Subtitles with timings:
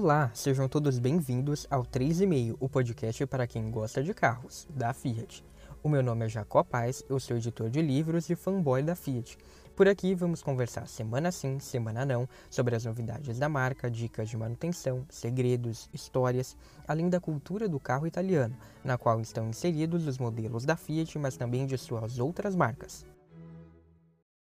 [0.00, 5.44] Olá, sejam todos bem-vindos ao 3,5, o podcast para quem gosta de carros, da Fiat.
[5.82, 9.36] O meu nome é Jacó Paz, eu sou editor de livros e fanboy da Fiat.
[9.74, 14.36] Por aqui vamos conversar semana sim, semana não, sobre as novidades da marca, dicas de
[14.36, 16.56] manutenção, segredos, histórias,
[16.86, 21.36] além da cultura do carro italiano, na qual estão inseridos os modelos da Fiat, mas
[21.36, 23.04] também de suas outras marcas.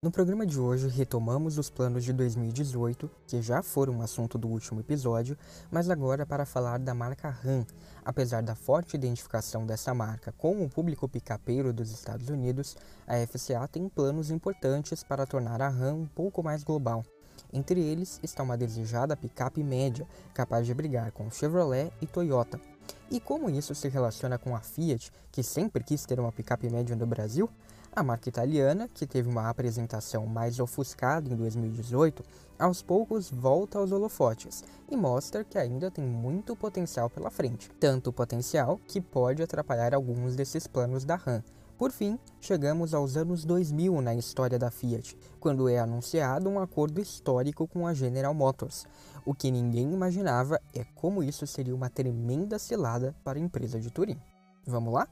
[0.04, 4.48] No programa de hoje retomamos os planos de 2018, que já foram um assunto do
[4.48, 5.38] último episódio,
[5.70, 7.64] mas agora para falar da marca RAM.
[8.04, 13.68] Apesar da forte identificação dessa marca com o público picapeiro dos Estados Unidos, a FCA
[13.68, 17.04] tem planos importantes para tornar a RAM um pouco mais global.
[17.52, 22.60] Entre eles está uma desejada picape média, capaz de brigar com Chevrolet e Toyota.
[23.08, 26.96] E como isso se relaciona com a Fiat, que sempre quis ter uma picape média
[26.96, 27.48] no Brasil?
[27.94, 32.24] A marca italiana, que teve uma apresentação mais ofuscada em 2018,
[32.58, 37.70] aos poucos volta aos holofotes e mostra que ainda tem muito potencial pela frente.
[37.78, 41.44] Tanto potencial que pode atrapalhar alguns desses planos da RAM.
[41.76, 46.98] Por fim, chegamos aos anos 2000 na história da Fiat, quando é anunciado um acordo
[46.98, 48.86] histórico com a General Motors.
[49.26, 53.90] O que ninguém imaginava é como isso seria uma tremenda cilada para a empresa de
[53.90, 54.18] Turim.
[54.64, 55.06] Vamos lá?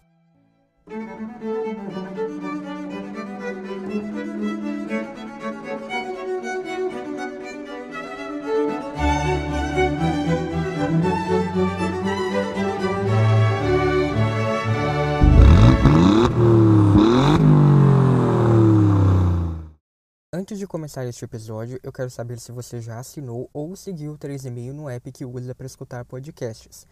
[20.33, 24.19] Antes de começar este episódio, eu quero saber se você já assinou ou seguiu o
[24.19, 26.87] 3,5 no app que usa para escutar podcasts.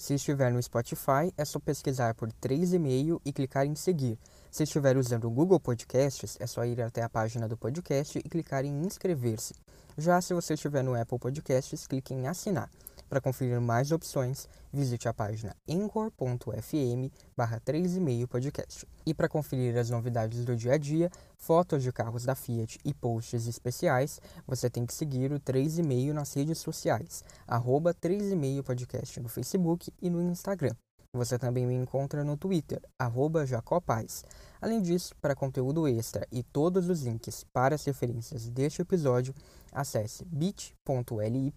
[0.00, 4.18] Se estiver no Spotify, é só pesquisar por 3,5 e clicar em seguir.
[4.50, 8.22] Se estiver usando o Google Podcasts, é só ir até a página do podcast e
[8.22, 9.54] clicar em inscrever-se.
[9.98, 12.70] Já se você estiver no Apple Podcasts, clique em assinar.
[13.10, 18.86] Para conferir mais opções, visite a página anchor.fm barra 3,5 podcast.
[19.04, 22.94] E para conferir as novidades do dia a dia, fotos de carros da Fiat e
[22.94, 29.28] posts especiais, você tem que seguir o 3,5 nas redes sociais, arroba 3,5 podcast no
[29.28, 30.76] Facebook e no Instagram.
[31.12, 34.22] Você também me encontra no Twitter, arroba Jacopaz.
[34.62, 39.34] Além disso, para conteúdo extra e todos os links para as referências deste episódio,
[39.72, 41.52] acesse bit.ly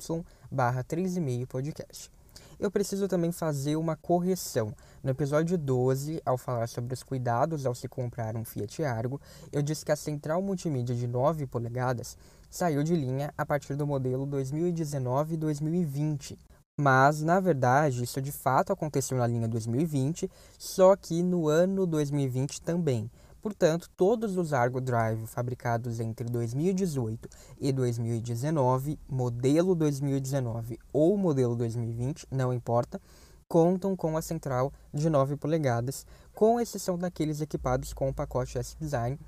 [0.51, 2.11] barra 3,5 podcast.
[2.59, 4.73] Eu preciso também fazer uma correção.
[5.03, 9.21] No episódio 12, ao falar sobre os cuidados ao se comprar um Fiat Argo,
[9.51, 12.17] eu disse que a central multimídia de 9 polegadas
[12.49, 16.39] saiu de linha a partir do modelo 2019-2020.
[16.75, 22.59] Mas, na verdade, isso de fato aconteceu na linha 2020, só que no ano 2020
[22.63, 23.11] também.
[23.43, 27.29] Portanto, todos os Argo Drive fabricados entre 2018
[27.61, 32.99] e 2019, modelo 2019 ou modelo 2020, não importa,
[33.47, 39.19] contam com a central de 9 polegadas, com exceção daqueles equipados com o pacote S-Design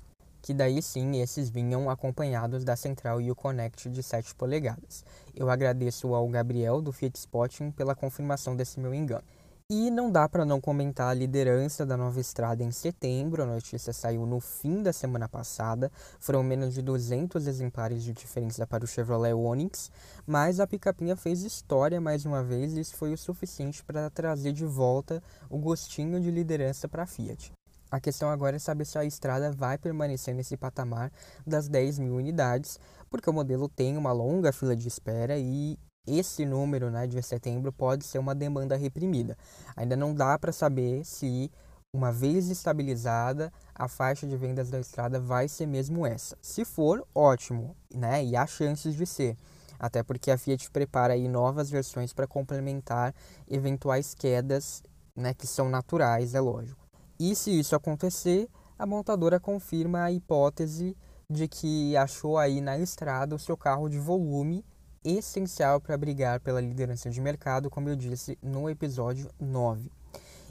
[0.46, 5.04] que daí sim esses vinham acompanhados da central Uconnect de 7 polegadas.
[5.34, 9.24] Eu agradeço ao Gabriel do Fiat Spotting pela confirmação desse meu engano.
[9.68, 13.92] E não dá para não comentar a liderança da nova estrada em setembro, a notícia
[13.92, 15.90] saiu no fim da semana passada,
[16.20, 19.90] foram menos de 200 exemplares de diferença para o Chevrolet Onix,
[20.24, 24.52] mas a picapinha fez história mais uma vez e isso foi o suficiente para trazer
[24.52, 25.20] de volta
[25.50, 27.55] o gostinho de liderança para a Fiat.
[27.90, 31.12] A questão agora é saber se a estrada vai permanecer nesse patamar
[31.46, 36.44] das 10 mil unidades, porque o modelo tem uma longa fila de espera e esse
[36.44, 39.36] número né, de setembro pode ser uma demanda reprimida.
[39.76, 41.50] Ainda não dá para saber se,
[41.92, 46.36] uma vez estabilizada, a faixa de vendas da estrada vai ser mesmo essa.
[46.40, 48.24] Se for, ótimo, né?
[48.24, 49.36] E há chances de ser.
[49.78, 53.14] Até porque a Fiat prepara aí novas versões para complementar
[53.48, 54.82] eventuais quedas,
[55.14, 56.85] né, que são naturais, é lógico.
[57.18, 58.48] E se isso acontecer,
[58.78, 60.96] a montadora confirma a hipótese
[61.30, 64.64] de que achou aí na estrada o seu carro de volume
[65.02, 69.90] essencial para brigar pela liderança de mercado, como eu disse no episódio 9.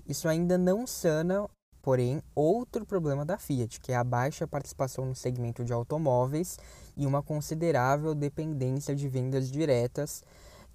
[0.08, 1.48] Isso ainda não sana,
[1.82, 6.58] porém, outro problema da Fiat, que é a baixa participação no segmento de automóveis
[6.98, 10.24] e uma considerável dependência de vendas diretas,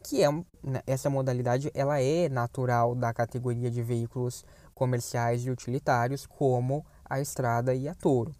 [0.02, 4.44] que é né, essa modalidade ela é natural da categoria de veículos
[4.80, 8.34] comerciais e utilitários, como a Estrada e a Toro.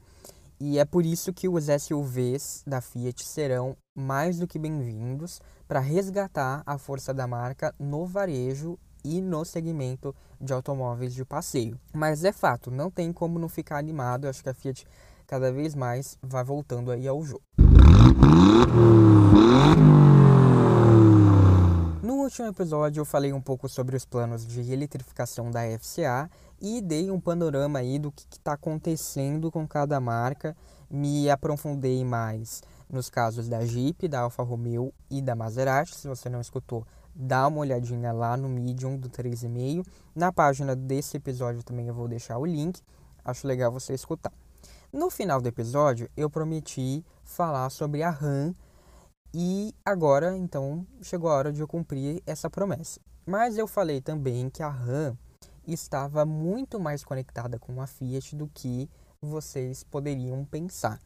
[0.59, 5.39] E é por isso que os SUVs da Fiat serão mais do que bem-vindos
[5.69, 11.79] para resgatar a força da marca no varejo e no segmento de automóveis de passeio.
[11.93, 14.25] Mas é fato, não tem como não ficar animado.
[14.25, 14.87] Eu acho que a Fiat
[15.27, 17.43] cada vez mais vai voltando aí ao jogo.
[22.11, 26.29] No último episódio eu falei um pouco sobre os planos de eletrificação da FCA
[26.61, 30.57] e dei um panorama aí do que está acontecendo com cada marca.
[30.91, 35.95] Me aprofundei mais nos casos da Jeep, da Alfa Romeo e da Maserati.
[35.95, 36.85] Se você não escutou,
[37.15, 39.87] dá uma olhadinha lá no Medium do 3,5.
[40.13, 42.83] Na página desse episódio também eu vou deixar o link.
[43.25, 44.33] Acho legal você escutar.
[44.93, 48.53] No final do episódio, eu prometi falar sobre a RAM
[49.33, 53.01] e agora, então, chegou a hora de eu cumprir essa promessa.
[53.25, 55.17] Mas eu falei também que a RAM
[55.67, 58.91] estava muito mais conectada com a Fiat do que
[59.21, 60.99] vocês poderiam pensar.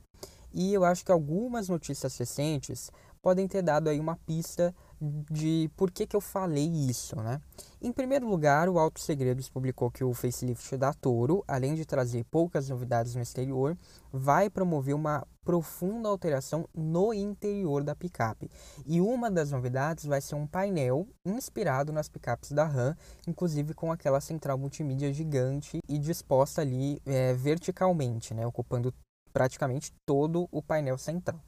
[0.52, 2.90] E eu acho que algumas notícias recentes
[3.20, 7.40] podem ter dado aí uma pista de por que, que eu falei isso, né?
[7.80, 12.24] Em primeiro lugar, o Alto Segredos publicou que o facelift da Toro, além de trazer
[12.24, 13.76] poucas novidades no exterior,
[14.12, 18.50] vai promover uma profunda alteração no interior da picape.
[18.86, 22.96] E uma das novidades vai ser um painel inspirado nas picapes da Ram,
[23.28, 28.92] inclusive com aquela central multimídia gigante e disposta ali é, verticalmente, né, ocupando
[29.32, 31.40] praticamente todo o painel central.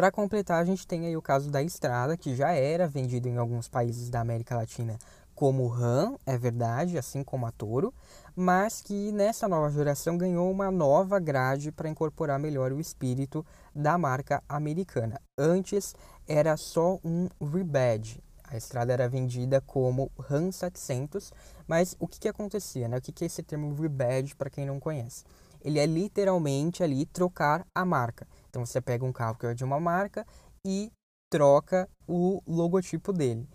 [0.00, 3.36] Para completar, a gente tem aí o caso da Estrada, que já era vendido em
[3.36, 4.98] alguns países da América Latina
[5.34, 7.92] como RAM, é verdade, assim como a Toro,
[8.34, 13.44] mas que nessa nova geração ganhou uma nova grade para incorporar melhor o espírito
[13.74, 15.20] da marca americana.
[15.36, 15.94] Antes
[16.26, 18.24] era só um rebadge.
[18.44, 21.30] A estrada era vendida como RAM 700,
[21.68, 22.88] mas o que, que acontecia?
[22.88, 22.96] Né?
[22.96, 25.24] O que, que é esse termo rebadge para quem não conhece?
[25.62, 28.26] Ele é literalmente ali trocar a marca.
[28.50, 30.26] Então você pega um carro que é de uma marca
[30.66, 30.92] e
[31.30, 33.48] troca o logotipo dele.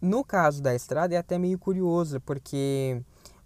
[0.00, 3.02] No caso da Estrada é até meio curioso, porque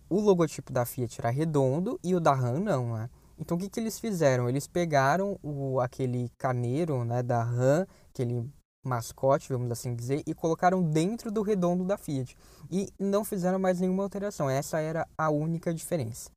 [0.09, 3.11] o logotipo da Fiat era redondo e o da Ram não, né?
[3.39, 4.49] Então o que, que eles fizeram?
[4.49, 8.47] Eles pegaram o, aquele carneiro né, da Ram, aquele
[8.85, 12.37] mascote, vamos assim dizer, e colocaram dentro do redondo da Fiat.
[12.71, 14.51] E não fizeram mais nenhuma alteração.
[14.51, 16.31] Essa era a única diferença.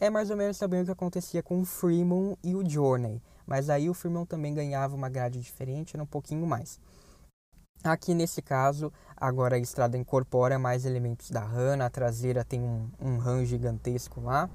[0.00, 3.22] É mais ou menos também o que acontecia com o Freeman e o Journey.
[3.46, 6.78] Mas aí o Freeman também ganhava uma grade diferente, era um pouquinho mais.
[7.84, 12.88] Aqui nesse caso, agora a estrada incorpora mais elementos da RAM, a traseira tem um,
[13.00, 14.48] um RAM gigantesco lá,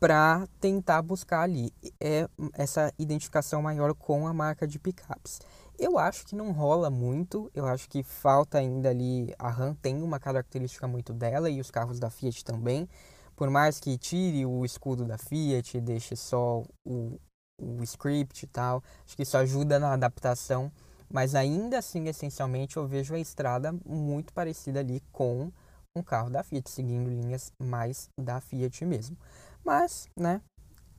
[0.00, 5.40] para tentar buscar ali é essa identificação maior com a marca de picapes.
[5.78, 10.02] Eu acho que não rola muito, eu acho que falta ainda ali, a RAM tem
[10.02, 12.88] uma característica muito dela e os carros da Fiat também,
[13.36, 17.18] por mais que tire o escudo da Fiat, deixe só o,
[17.60, 20.70] o script e tal, acho que isso ajuda na adaptação,
[21.10, 25.52] mas ainda assim, essencialmente, eu vejo a estrada muito parecida ali com
[25.96, 29.16] um carro da Fiat, seguindo linhas mais da Fiat mesmo.
[29.64, 30.40] Mas, né,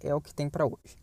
[0.02, 0.98] é o que tem para hoje.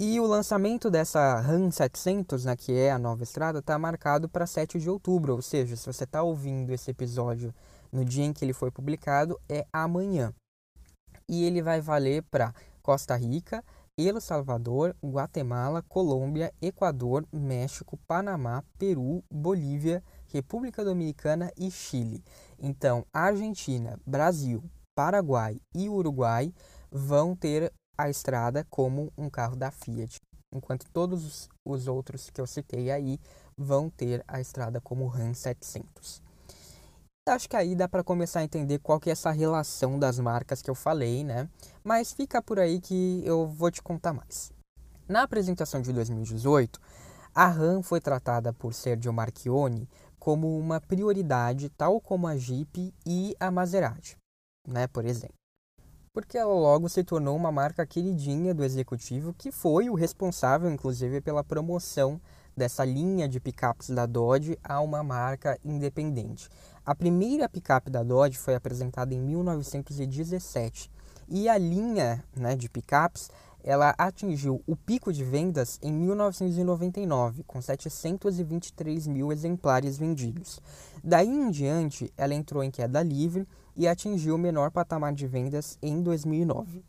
[0.00, 4.46] E o lançamento dessa RAM 700, né, que é a nova estrada, está marcado para
[4.46, 7.52] 7 de outubro, ou seja, se você está ouvindo esse episódio
[7.92, 10.32] no dia em que ele foi publicado, é amanhã.
[11.28, 13.62] E ele vai valer para Costa Rica,
[13.98, 22.22] El Salvador, Guatemala, Colômbia, Equador, México, Panamá, Peru, Bolívia, República Dominicana e Chile.
[22.58, 24.62] Então, Argentina, Brasil,
[24.96, 26.54] Paraguai e Uruguai
[26.90, 30.20] vão ter a estrada como um carro da Fiat,
[30.54, 33.18] enquanto todos os outros que eu citei aí
[33.56, 36.22] vão ter a estrada como RAM 700.
[37.28, 40.62] Acho que aí dá para começar a entender qual que é essa relação das marcas
[40.62, 41.46] que eu falei, né?
[41.84, 44.50] Mas fica por aí que eu vou te contar mais.
[45.06, 46.80] Na apresentação de 2018,
[47.34, 49.86] a RAM foi tratada por Sergio Marchione
[50.18, 54.16] como uma prioridade, tal como a Jeep e a Maserati,
[54.66, 55.36] né, por exemplo.
[56.12, 61.20] Porque ela logo se tornou uma marca queridinha do executivo, que foi o responsável, inclusive,
[61.20, 62.20] pela promoção
[62.58, 66.50] dessa linha de picapes da Dodge a uma marca independente.
[66.84, 70.90] A primeira picape da Dodge foi apresentada em 1917
[71.28, 73.30] e a linha né, de picapes
[73.62, 80.60] ela atingiu o pico de vendas em 1999, com 723 mil exemplares vendidos.
[81.02, 83.46] Daí em diante, ela entrou em queda livre
[83.76, 86.84] e atingiu o menor patamar de vendas em 2009.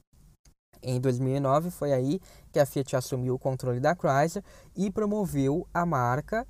[0.82, 2.22] Em 2009 foi aí
[2.52, 4.44] que a Fiat assumiu o controle da Chrysler
[4.76, 6.48] e promoveu a marca,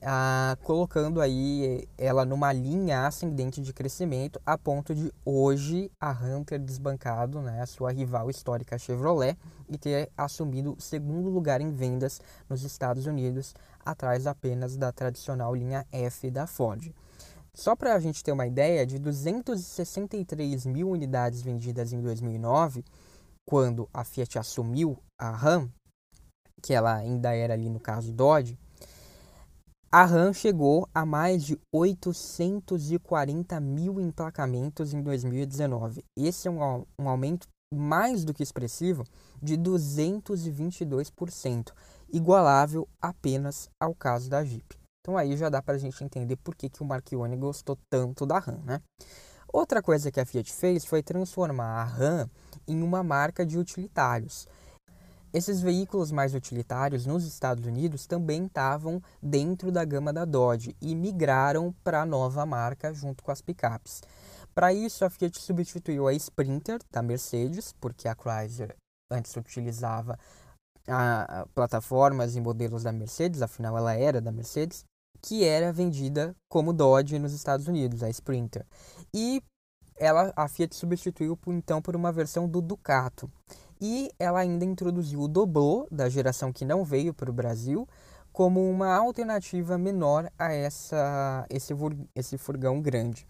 [0.00, 6.42] ah, colocando aí ela numa linha ascendente de crescimento, a ponto de hoje a Ram
[6.42, 9.36] ter desbancado né, a sua rival histórica Chevrolet
[9.68, 15.54] e ter assumido o segundo lugar em vendas nos Estados Unidos, atrás apenas da tradicional
[15.54, 16.92] linha F da Ford.
[17.54, 22.82] Só para a gente ter uma ideia, de 263 mil unidades vendidas em 2009,
[23.48, 25.68] quando a Fiat assumiu a RAM,
[26.62, 28.56] que ela ainda era ali no caso Dodge,
[29.90, 36.02] A RAM chegou a mais de 840 mil emplacamentos em 2019.
[36.16, 39.04] Esse é um, um aumento mais do que expressivo
[39.42, 41.74] de 222%,
[42.10, 44.78] igualável apenas ao caso da Jeep.
[45.00, 48.24] Então aí já dá para a gente entender por que, que o Marchione gostou tanto
[48.24, 48.80] da RAM, né?
[49.52, 52.30] Outra coisa que a Fiat fez foi transformar a RAM
[52.66, 54.48] em uma marca de utilitários.
[55.30, 60.94] Esses veículos mais utilitários nos Estados Unidos também estavam dentro da gama da Dodge e
[60.94, 64.02] migraram para a nova marca junto com as picapes.
[64.54, 68.74] Para isso, a Fiat substituiu a Sprinter da Mercedes, porque a Chrysler
[69.10, 70.18] antes utilizava
[70.86, 74.84] a, a, plataformas e modelos da Mercedes, afinal ela era da Mercedes,
[75.22, 78.66] que era vendida como Dodge nos Estados Unidos, a Sprinter.
[79.14, 79.40] E
[79.96, 83.30] ela, a Fiat substituiu então por uma versão do Ducato.
[83.80, 87.88] E ela ainda introduziu o Doblô, da geração que não veio para o Brasil,
[88.32, 91.74] como uma alternativa menor a essa, esse,
[92.14, 93.26] esse furgão grande.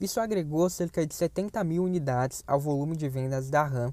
[0.00, 3.92] Isso agregou cerca de 70 mil unidades ao volume de vendas da RAM,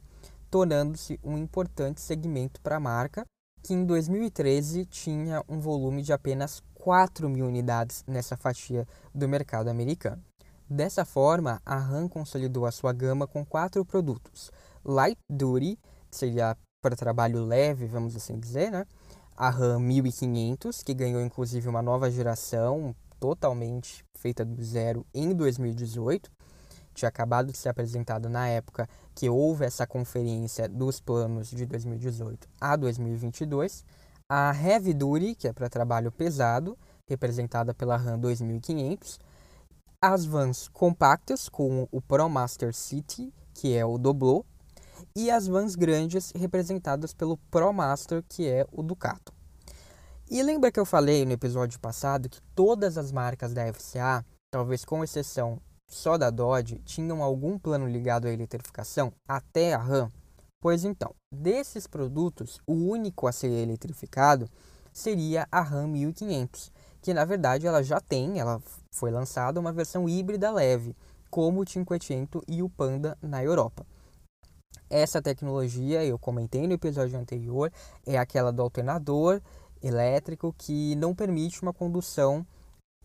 [0.50, 3.26] tornando-se um importante segmento para a marca,
[3.64, 9.70] que em 2013 tinha um volume de apenas 4 mil unidades nessa fatia do mercado
[9.70, 10.22] americano.
[10.68, 14.52] Dessa forma, a RAM consolidou a sua gama com quatro produtos:
[14.84, 15.78] Light Duty,
[16.10, 18.86] seria para trabalho leve, vamos assim dizer, né?
[19.38, 26.32] A RAM 1500, que ganhou inclusive uma nova geração totalmente feita do zero em 2018.
[26.96, 32.50] Tinha acabado de ser apresentado na época que houve essa conferência dos planos de 2018
[32.60, 33.86] a 2022.
[34.34, 39.20] A Heavy Duty, que é para trabalho pesado, representada pela RAM 2500.
[40.02, 44.46] As vans compactas com o ProMaster City, que é o Doblô,
[45.14, 49.34] e as vans grandes representadas pelo ProMaster, que é o Ducato.
[50.30, 54.86] E lembra que eu falei no episódio passado que todas as marcas da FCA, talvez
[54.86, 55.60] com exceção
[55.90, 60.10] só da Dodge, tinham algum plano ligado à eletrificação, até a RAM?
[60.62, 64.48] Pois então, desses produtos, o único a ser eletrificado
[64.94, 70.08] seria a RAM 1500, que na verdade ela já tem, ela foi lançada uma versão
[70.08, 70.96] híbrida leve,
[71.32, 73.88] como o Cinquecento e o Panda na Europa.
[74.88, 77.72] Essa tecnologia, eu comentei no episódio anterior,
[78.06, 79.42] é aquela do alternador
[79.82, 82.46] elétrico que não permite uma condução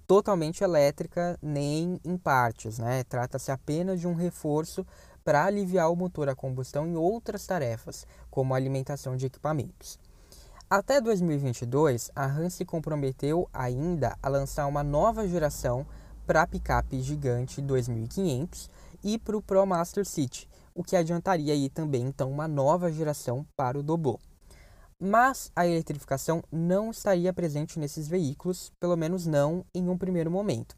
[0.07, 3.03] totalmente elétrica nem em partes, né?
[3.05, 4.87] Trata-se apenas de um reforço
[5.27, 9.99] para aliviar o motor a combustão em outras tarefas, como alimentação de equipamentos.
[10.71, 15.85] Até 2022, a RAM se comprometeu ainda a lançar uma nova geração
[16.25, 18.71] para a picape gigante 2500
[19.03, 23.77] e para o ProMaster City, o que adiantaria aí também então uma nova geração para
[23.77, 24.21] o Dobô.
[24.97, 30.77] Mas a eletrificação não estaria presente nesses veículos, pelo menos não em um primeiro momento.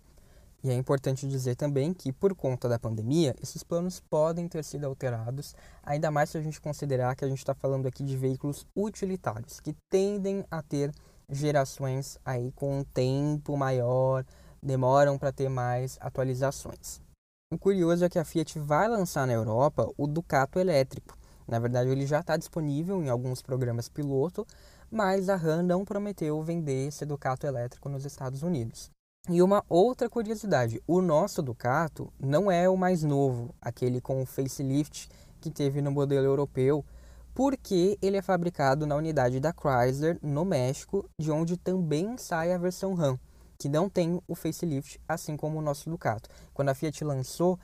[0.62, 4.86] E é importante dizer também que, por conta da pandemia, esses planos podem ter sido
[4.86, 8.66] alterados, ainda mais se a gente considerar que a gente está falando aqui de veículos
[8.74, 10.90] utilitários, que tendem a ter
[11.30, 14.24] gerações aí com um tempo maior,
[14.60, 17.00] demoram para ter mais atualizações.
[17.52, 21.16] O curioso é que a Fiat vai lançar na Europa o Ducato elétrico.
[21.46, 24.44] Na verdade, ele já está disponível em alguns programas piloto,
[24.90, 28.90] mas a RAM não prometeu vender esse Ducato elétrico nos Estados Unidos.
[29.30, 34.26] E uma outra curiosidade, o nosso Ducato não é o mais novo, aquele com o
[34.26, 35.08] facelift
[35.40, 36.84] que teve no modelo europeu,
[37.34, 42.58] porque ele é fabricado na unidade da Chrysler no México, de onde também sai a
[42.58, 43.18] versão RAM
[43.58, 46.30] que não tem o facelift, assim como o nosso Ducato.
[46.54, 47.58] Quando a Fiat lançou,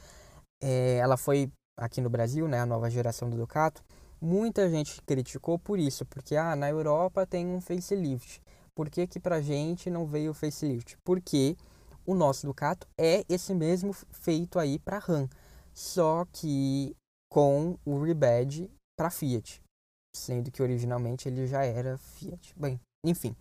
[0.61, 3.83] é, ela foi aqui no Brasil, né, a nova geração do Ducato,
[4.21, 8.43] muita gente criticou por isso, porque ah, na Europa tem um facelift.
[8.75, 10.99] Por que que pra gente não veio o facelift?
[11.05, 11.57] Porque
[12.05, 15.29] o nosso Ducato é esse mesmo feito aí para RAM,
[15.73, 16.97] só que
[17.31, 19.63] com o rebadge para Fiat,
[20.15, 22.55] sendo que originalmente ele já era Fiat.
[22.57, 23.35] Bem, enfim,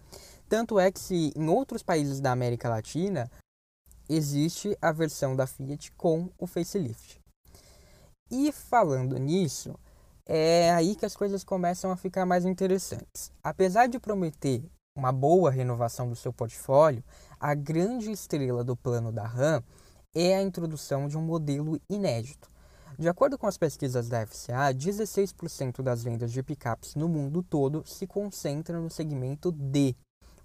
[0.47, 3.29] tanto é que se em outros países da América Latina
[4.07, 7.19] existe a versão da Fiat com o facelift.
[8.31, 9.77] E falando nisso,
[10.25, 13.31] é aí que as coisas começam a ficar mais interessantes.
[13.43, 14.63] Apesar de prometer
[14.95, 17.03] uma boa renovação do seu portfólio,
[17.39, 19.63] a grande estrela do plano da RAM
[20.13, 22.47] é a introdução de um modelo inédito.
[22.97, 27.83] De acordo com as pesquisas da FCA, 16% das vendas de picapes no mundo todo
[27.87, 29.95] se concentram no segmento D,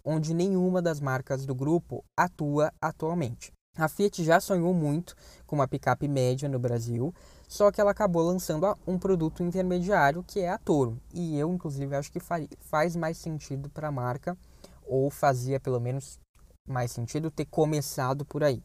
[0.03, 3.53] onde nenhuma das marcas do grupo atua atualmente.
[3.77, 5.15] A Fiat já sonhou muito
[5.47, 7.15] com uma picape média no Brasil,
[7.49, 11.01] só que ela acabou lançando um produto intermediário que é a Toro.
[11.13, 14.37] E eu, inclusive, acho que faz mais sentido para a marca,
[14.87, 16.21] ou fazia pelo menos
[16.69, 18.63] mais sentido ter começado por aí.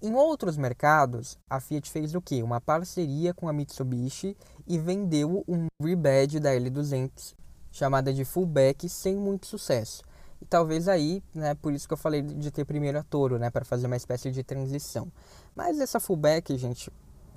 [0.00, 2.42] Em outros mercados, a Fiat fez o quê?
[2.42, 7.34] Uma parceria com a Mitsubishi e vendeu um rebadge da L200
[7.72, 10.02] chamada de fullback sem muito sucesso.
[10.40, 13.50] E talvez aí, né, por isso que eu falei de ter primeiro a Toro, né,
[13.50, 15.10] para fazer uma espécie de transição.
[15.56, 16.92] Mas essa fullback, gente,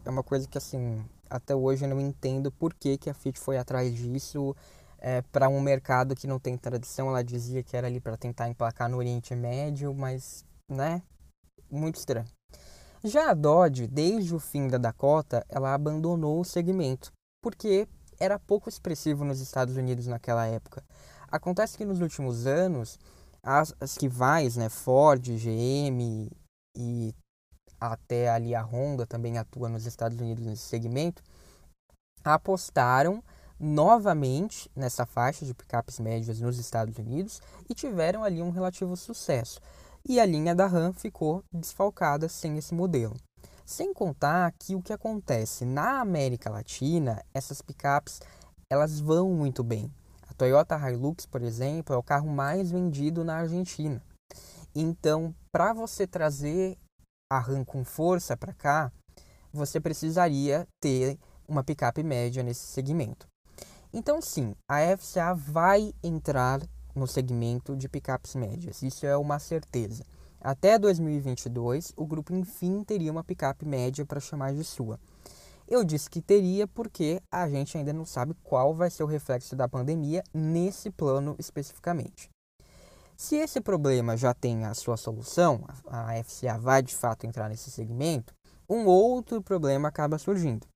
[0.07, 3.37] é uma coisa que assim, até hoje eu não entendo por que, que a Fiat
[3.37, 4.55] foi atrás disso.
[4.99, 8.49] É, para um mercado que não tem tradição, ela dizia que era ali para tentar
[8.49, 11.03] emplacar no Oriente Médio, mas, né,
[11.69, 12.25] muito estranho.
[13.03, 17.11] Já a Dodge, desde o fim da Dakota, ela abandonou o segmento,
[17.43, 17.87] porque
[18.19, 20.83] era pouco expressivo nos Estados Unidos naquela época.
[21.29, 22.97] Acontece que nos últimos anos,
[23.43, 26.31] as, as rivais, né, Ford, GM
[26.75, 27.13] e
[27.79, 31.21] até ali a Honda também atua nos Estados Unidos nesse segmento,
[32.23, 33.23] apostaram
[33.59, 39.59] novamente nessa faixa de picapes médias nos Estados Unidos e tiveram ali um relativo sucesso.
[40.07, 43.15] E a linha da Ram ficou desfalcada sem esse modelo.
[43.65, 48.21] Sem contar que o que acontece na América Latina, essas picapes
[48.69, 49.91] elas vão muito bem.
[50.29, 54.01] A Toyota Hilux, por exemplo, é o carro mais vendido na Argentina.
[54.75, 56.77] Então, para você trazer
[57.29, 58.91] a RAM com força para cá,
[59.51, 61.17] você precisaria ter
[61.47, 63.27] uma picape média nesse segmento.
[63.93, 66.61] Então, sim, a FCA vai entrar
[66.95, 70.03] no segmento de picapes médias, isso é uma certeza.
[70.39, 74.99] Até 2022, o grupo enfim teria uma picape média para chamar de sua.
[75.67, 79.55] Eu disse que teria porque a gente ainda não sabe qual vai ser o reflexo
[79.55, 82.29] da pandemia nesse plano especificamente.
[83.19, 87.71] Se esse problema já tem a sua solução, a FCA vai de fato entrar nesse
[87.71, 88.31] segmento,
[88.69, 90.67] um outro problema acaba surgindo.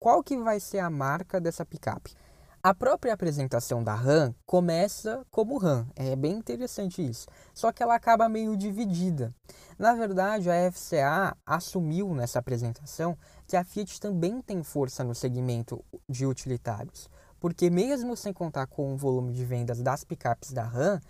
[0.00, 2.14] Qual que vai ser a marca dessa picape?
[2.62, 7.94] A própria apresentação da RAM começa como RAM, é bem interessante isso, só que ela
[7.94, 9.34] acaba meio dividida.
[9.78, 15.84] Na verdade, a FCA assumiu nessa apresentação que a Fiat também tem força no segmento
[16.08, 17.10] de utilitários,
[17.40, 21.00] porque mesmo sem contar com o volume de vendas das picapes da RAM,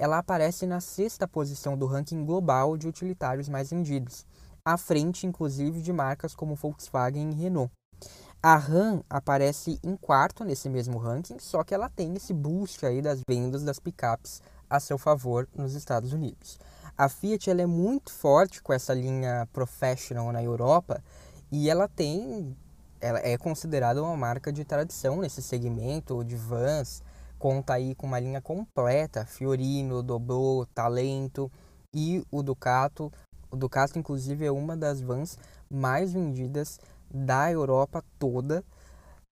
[0.00, 4.24] ela aparece na sexta posição do ranking global de utilitários mais vendidos,
[4.64, 7.70] à frente inclusive de marcas como Volkswagen e Renault.
[8.42, 13.02] A RAM aparece em quarto nesse mesmo ranking, só que ela tem esse boost aí
[13.02, 16.58] das vendas das picapes a seu favor nos Estados Unidos.
[16.96, 21.04] A Fiat ela é muito forte com essa linha professional na Europa
[21.52, 22.56] e ela tem
[23.02, 27.02] ela é considerada uma marca de tradição nesse segmento de vans,
[27.40, 31.50] conta aí com uma linha completa, Fiorino, Doblo, Talento
[31.92, 33.10] e o Ducato.
[33.50, 36.78] O Ducato inclusive é uma das vans mais vendidas
[37.10, 38.62] da Europa toda.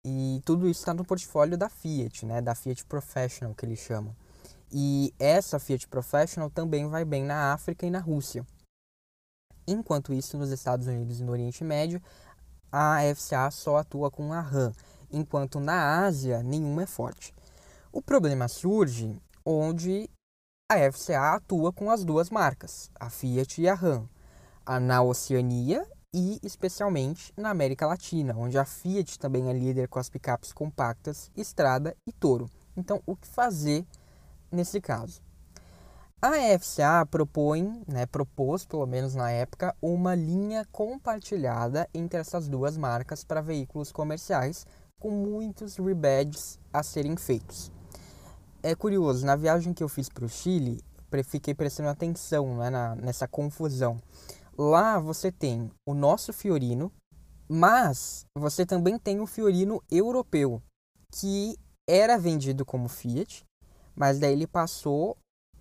[0.03, 2.41] E tudo isso está no portfólio da Fiat, né?
[2.41, 4.17] Da Fiat Professional, que eles chamam.
[4.73, 8.47] E essa Fiat Professional também vai bem na África e na Rússia.
[9.67, 12.01] Enquanto isso, nos Estados Unidos e no Oriente Médio,
[12.73, 14.73] a FCA só atua com a RAM,
[15.13, 17.35] enquanto na Ásia nenhuma é forte.
[17.93, 20.09] O problema surge onde
[20.71, 24.09] a FCA atua com as duas marcas, a Fiat e a RAM,
[24.81, 30.09] na Oceania e especialmente na América Latina, onde a Fiat também é líder com as
[30.09, 32.49] picapes compactas Estrada e Toro.
[32.77, 33.85] Então, o que fazer
[34.53, 35.21] nesse caso?
[36.23, 42.77] A FCA propõe, né, propôs, pelo menos na época, uma linha compartilhada entre essas duas
[42.77, 44.65] marcas para veículos comerciais,
[45.01, 47.73] com muitos rebadges a serem feitos.
[48.63, 50.83] É curioso, na viagem que eu fiz para o Chile,
[51.25, 54.01] fiquei prestando atenção né, na, nessa confusão
[54.63, 56.93] Lá você tem o nosso Fiorino,
[57.49, 60.63] mas você também tem o Fiorino europeu,
[61.11, 61.57] que
[61.89, 63.43] era vendido como Fiat,
[63.97, 65.17] mas daí ele passou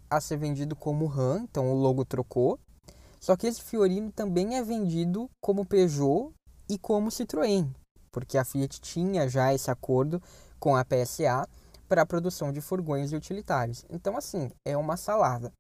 [0.10, 2.60] a ser vendido como Ram, então o logo trocou.
[3.22, 6.34] Só que esse Fiorino também é vendido como Peugeot
[6.68, 7.70] e como Citroën,
[8.12, 10.22] porque a Fiat tinha já esse acordo
[10.60, 11.48] com a PSA
[11.90, 13.84] para a produção de furgões e utilitários.
[13.90, 15.52] Então, assim, é uma salada.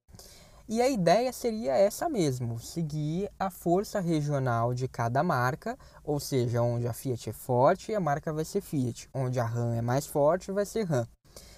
[0.72, 6.62] E a ideia seria essa mesmo, seguir a força regional de cada marca, ou seja,
[6.62, 10.06] onde a Fiat é forte, a marca vai ser Fiat, onde a Ram é mais
[10.06, 11.08] forte, vai ser Ram.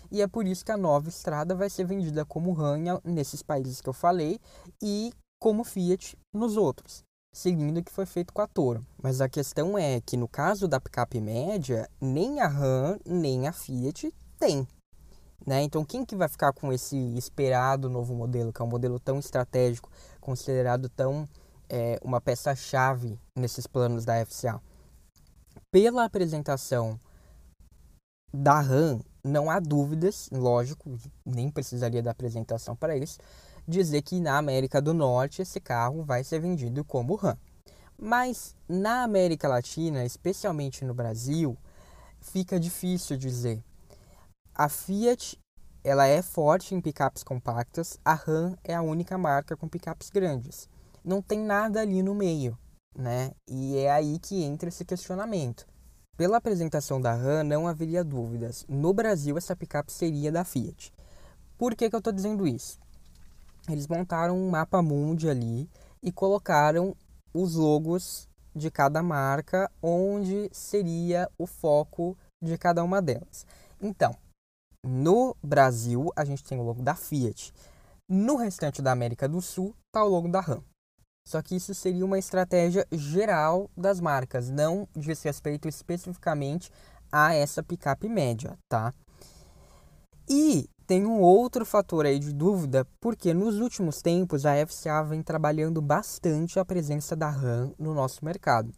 [0.10, 3.82] E é por isso que a nova estrada vai ser vendida como Ram nesses países
[3.82, 4.40] que eu falei
[4.82, 7.04] e como Fiat nos outros,
[7.34, 8.86] seguindo o que foi feito com a Toro.
[9.04, 13.52] Mas a questão é que no caso da picape média, nem a Ram nem a
[13.52, 14.68] Fiat tem
[15.46, 15.64] né?
[15.64, 19.20] Então, quem que vai ficar com esse esperado novo modelo, que é um modelo tão
[19.20, 21.28] estratégico, considerado tão
[21.70, 24.62] é, uma peça-chave nesses planos da FCA?
[25.72, 27.00] Pela apresentação
[28.34, 33.20] da RAM, não há dúvidas, lógico, nem precisaria da apresentação para isso,
[33.68, 37.38] dizer que na América do Norte esse carro vai ser vendido como Ram.
[37.98, 41.58] Mas na América Latina, especialmente no Brasil,
[42.20, 43.64] fica difícil dizer.
[44.62, 45.40] A Fiat
[45.84, 50.70] ela é forte em picapes compactas, a Ram é a única marca com picapes grandes.
[51.04, 52.56] Não tem nada ali no meio,
[52.96, 53.32] né?
[53.50, 55.66] E é aí que entra esse questionamento.
[56.16, 58.64] Pela apresentação da Ram, não haveria dúvidas.
[58.70, 60.94] No Brasil, essa picape seria da Fiat.
[61.58, 62.80] Por que, que eu estou dizendo isso?
[63.68, 65.68] Eles montaram um mapa mundi ali
[66.04, 66.96] e colocaram
[67.34, 73.44] os logos de cada marca, onde seria o foco de cada uma delas.
[73.82, 74.16] Então,
[74.86, 77.54] no Brasil, a gente tem o logo da Fiat.
[78.10, 80.64] No restante da América do Sul, está o logo da Ram.
[81.28, 86.72] Só que isso seria uma estratégia geral das marcas, não diz respeito especificamente
[87.12, 88.94] a essa picape média, tá?
[90.28, 95.22] E tem um outro fator aí de dúvida, porque nos últimos tempos a FCA vem
[95.22, 98.74] trabalhando bastante a presença da RAM no nosso mercado,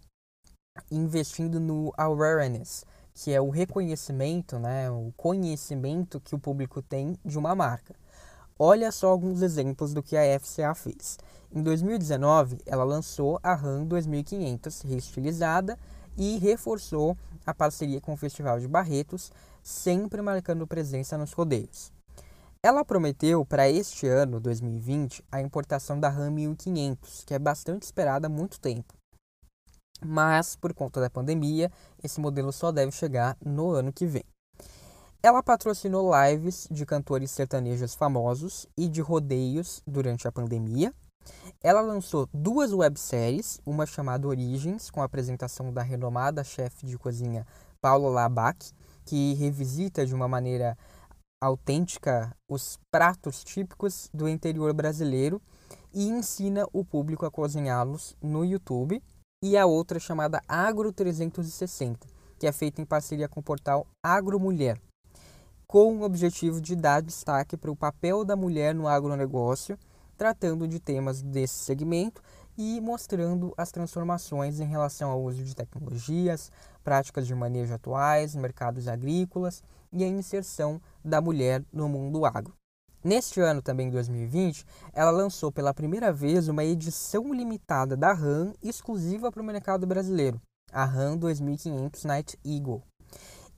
[0.92, 7.38] investindo no awareness, que é o reconhecimento, né, o conhecimento que o público tem de
[7.38, 7.96] uma marca.
[8.58, 11.18] Olha só alguns exemplos do que a FCA fez.
[11.52, 15.78] Em 2019, ela lançou a RAM 2500 reestilizada
[16.18, 21.92] e reforçou a parceria com o Festival de Barretos, sempre marcando presença nos rodeios.
[22.62, 28.28] Ela prometeu para este ano, 2020, a importação da RAM 1500, que é bastante esperada
[28.28, 28.94] há muito tempo.
[30.02, 31.72] Mas, por conta da pandemia,
[32.04, 34.24] esse modelo só deve chegar no ano que vem.
[35.22, 40.94] Ela patrocinou lives de cantores sertanejos famosos e de rodeios durante a pandemia.
[41.62, 47.48] Ela lançou duas webséries, uma chamada Origens, com a apresentação da renomada chefe de cozinha
[47.80, 48.72] Paula Labac,
[49.06, 50.78] que revisita de uma maneira
[51.42, 55.42] autêntica os pratos típicos do interior brasileiro
[55.94, 59.02] e ensina o público a cozinhá-los no YouTube.
[59.46, 62.08] E a outra chamada Agro 360,
[62.40, 64.80] que é feita em parceria com o portal Agromulher,
[65.68, 69.78] com o objetivo de dar destaque para o papel da mulher no agronegócio,
[70.16, 72.22] tratando de temas desse segmento
[72.58, 76.50] e mostrando as transformações em relação ao uso de tecnologias,
[76.82, 82.63] práticas de manejo atuais, mercados agrícolas e a inserção da mulher no mundo agro.
[83.04, 89.30] Neste ano, também 2020, ela lançou pela primeira vez uma edição limitada da RAM exclusiva
[89.30, 90.40] para o mercado brasileiro,
[90.72, 92.82] a RAM 2500 Night Eagle.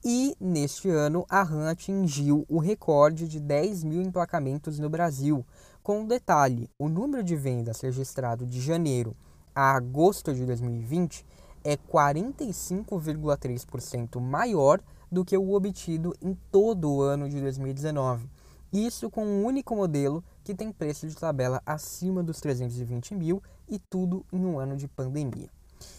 [0.04, 5.46] E neste ano a RAM atingiu o recorde de 10 mil emplacamentos no Brasil.
[5.80, 9.16] Com um detalhe: o número de vendas registrado de janeiro
[9.54, 11.24] a agosto de 2020
[11.62, 14.80] é 45,3% maior
[15.10, 18.28] do que o obtido em todo o ano de 2019.
[18.76, 23.78] Isso com um único modelo que tem preço de tabela acima dos 320 mil e
[23.78, 25.48] tudo em um ano de pandemia.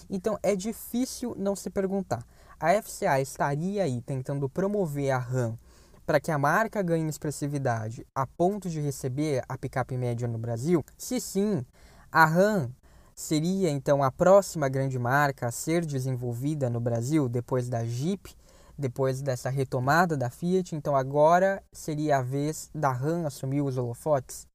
[0.09, 2.25] Então é difícil não se perguntar
[2.59, 5.57] a FCA estaria aí tentando promover a RAM
[6.05, 10.83] para que a marca ganhe expressividade a ponto de receber a picape média no Brasil?
[10.97, 11.65] Se sim,
[12.11, 12.71] a RAM
[13.13, 18.35] seria então a próxima grande marca a ser desenvolvida no Brasil depois da Jeep,
[18.77, 24.47] depois dessa retomada da Fiat, então agora seria a vez da RAM assumir os holofotes?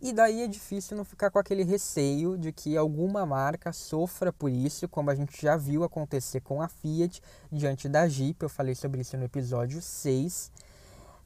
[0.00, 4.48] E daí é difícil não ficar com aquele receio de que alguma marca sofra por
[4.48, 8.40] isso, como a gente já viu acontecer com a Fiat diante da Jeep.
[8.40, 10.52] Eu falei sobre isso no episódio 6.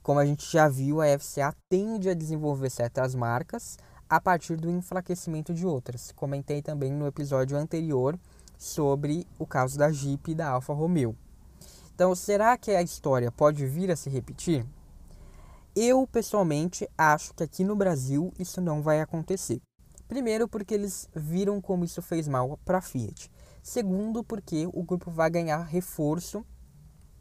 [0.02, 4.70] Como a gente já viu, a FCA tende a desenvolver certas marcas a partir do
[4.70, 6.10] enfraquecimento de outras.
[6.12, 8.18] Comentei também no episódio anterior
[8.56, 11.14] sobre o caso da Jeep e da Alfa Romeo.
[12.02, 14.66] Então, será que a história pode vir a se repetir?
[15.72, 19.62] Eu, pessoalmente, acho que aqui no Brasil isso não vai acontecer.
[20.08, 23.30] Primeiro, porque eles viram como isso fez mal para a Fiat.
[23.62, 26.44] Segundo, porque o grupo vai ganhar reforço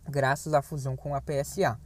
[0.03, 1.79] graças à fusão com a PSA.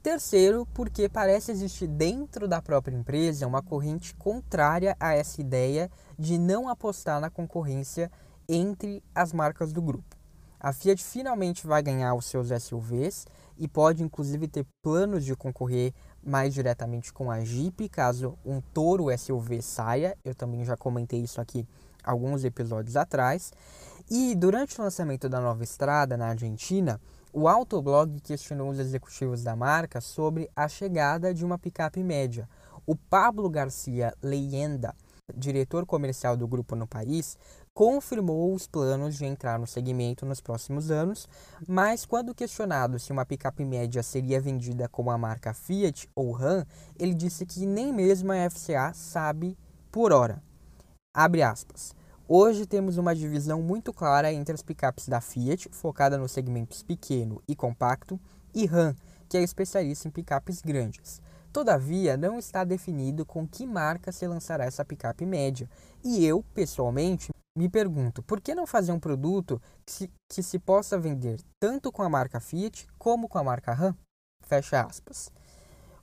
[0.00, 6.38] Terceiro, porque parece existir dentro da própria empresa uma corrente contrária a essa ideia de
[6.38, 8.12] não apostar na concorrência
[8.48, 10.15] entre as marcas do grupo.
[10.58, 13.26] A Fiat finalmente vai ganhar os seus SUVs
[13.58, 15.92] e pode inclusive ter planos de concorrer
[16.22, 20.16] mais diretamente com a Jeep caso um Toro SUV saia.
[20.24, 21.66] Eu também já comentei isso aqui
[22.02, 23.52] alguns episódios atrás.
[24.10, 27.00] E durante o lançamento da nova estrada na Argentina,
[27.32, 32.48] o Autoblog questionou os executivos da marca sobre a chegada de uma picape média.
[32.86, 34.94] O Pablo Garcia Leyenda,
[35.34, 37.36] diretor comercial do grupo no país,
[37.74, 41.28] confirmou os planos de entrar no segmento nos próximos anos,
[41.66, 46.64] mas quando questionado se uma picape média seria vendida como a marca Fiat ou Ram,
[46.98, 49.58] ele disse que nem mesmo a FCA sabe
[49.90, 50.42] por hora.
[51.14, 51.94] Abre aspas.
[52.28, 57.40] Hoje temos uma divisão muito clara entre as picapes da Fiat, focada nos segmentos pequeno
[57.46, 58.18] e compacto,
[58.54, 58.94] e Ram,
[59.28, 61.20] que é especialista em picapes grandes.
[61.52, 65.68] Todavia, não está definido com que marca se lançará essa picape média.
[66.04, 70.58] E eu, pessoalmente, me pergunto, por que não fazer um produto que se, que se
[70.58, 73.96] possa vender tanto com a marca Fiat como com a marca Ram?
[74.42, 75.30] Fecha aspas.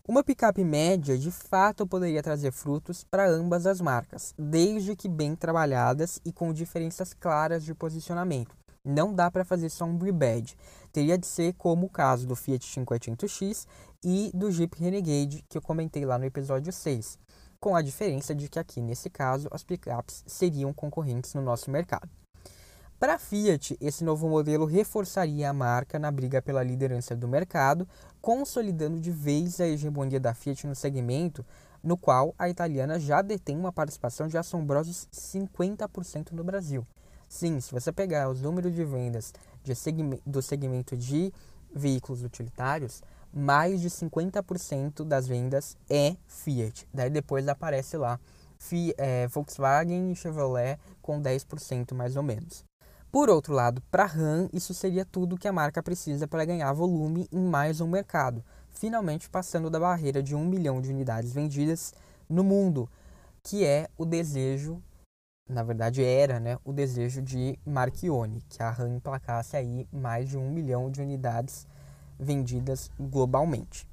[0.05, 5.35] Uma picape média de fato poderia trazer frutos para ambas as marcas, desde que bem
[5.35, 8.62] trabalhadas e com diferenças claras de posicionamento.
[8.85, 10.57] Não dá para fazer só um rebadge.
[10.91, 13.65] Teria de ser como o caso do Fiat 500X
[14.03, 17.17] e do Jeep Renegade que eu comentei lá no episódio 6,
[17.61, 22.09] com a diferença de que aqui nesse caso as picapes seriam concorrentes no nosso mercado.
[22.99, 27.87] Para a Fiat, esse novo modelo reforçaria a marca na briga pela liderança do mercado,
[28.21, 31.45] consolidando de vez a hegemonia da Fiat no segmento,
[31.81, 36.85] no qual a italiana já detém uma participação de assombrosos 50% no Brasil.
[37.33, 41.33] Sim, se você pegar os números de vendas de segmento, do segmento de
[41.73, 43.01] veículos utilitários,
[43.33, 46.87] mais de 50% das vendas é Fiat.
[46.93, 48.19] Daí depois aparece lá
[48.59, 52.63] Fiat, é, Volkswagen e Chevrolet com 10% mais ou menos.
[53.11, 56.71] Por outro lado, para a RAM, isso seria tudo que a marca precisa para ganhar
[56.71, 61.95] volume em mais um mercado, finalmente passando da barreira de um milhão de unidades vendidas
[62.29, 62.87] no mundo,
[63.41, 64.79] que é o desejo,
[65.47, 70.37] na verdade era, né, o desejo de Marchione, que a RAM emplacasse aí mais de
[70.37, 71.67] um milhão de unidades
[72.19, 73.87] vendidas globalmente.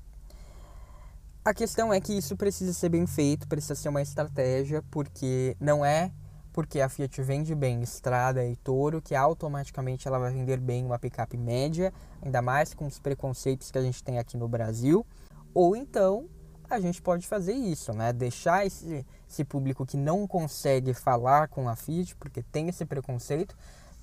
[1.44, 5.84] A questão é que isso precisa ser bem feito, precisa ser uma estratégia, porque não
[5.84, 6.12] é
[6.52, 10.98] porque a Fiat vende bem Estrada e Toro, que automaticamente ela vai vender bem uma
[10.98, 15.06] picape média, ainda mais com os preconceitos que a gente tem aqui no Brasil.
[15.54, 16.28] Ou então
[16.70, 18.12] a gente pode fazer isso, né?
[18.12, 23.56] Deixar esse, esse público que não consegue falar com a Fiat, porque tem esse preconceito,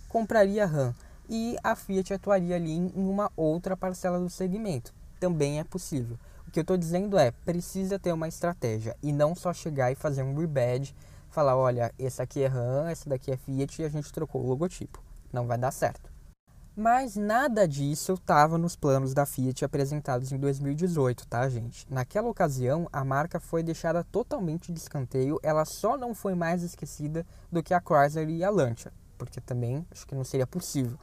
[0.09, 0.93] compraria RAM.
[1.29, 4.93] E a Fiat atuaria ali em uma outra parcela do segmento.
[5.19, 6.17] Também é possível.
[6.47, 9.95] O que eu estou dizendo é, precisa ter uma estratégia e não só chegar e
[9.95, 10.95] fazer um rebadge
[11.29, 14.47] falar, olha, esse aqui é RAM, esse daqui é Fiat e a gente trocou o
[14.47, 15.01] logotipo.
[15.31, 16.16] Não vai dar certo.
[16.79, 21.91] Mas nada disso estava nos planos da Fiat apresentados em 2018, tá, gente?
[21.91, 27.25] Naquela ocasião, a marca foi deixada totalmente de escanteio, ela só não foi mais esquecida
[27.51, 30.99] do que a Chrysler e a Lancia, porque também acho que não seria possível.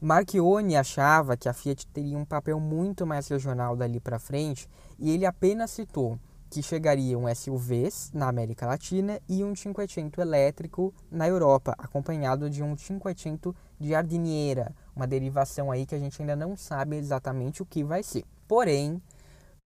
[0.00, 4.68] Marchione achava que a Fiat teria um papel muito mais regional dali para frente
[5.00, 6.16] e ele apenas citou
[6.48, 12.76] que chegariam SUVs na América Latina e um Cinquecento elétrico na Europa, acompanhado de um
[12.76, 17.82] Cinquecento de Ardiniera, uma derivação aí que a gente ainda não sabe exatamente o que
[17.82, 18.24] vai ser.
[18.48, 19.02] Porém,